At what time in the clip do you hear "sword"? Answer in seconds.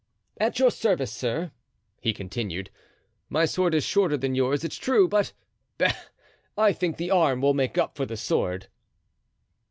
3.45-3.75, 8.17-8.65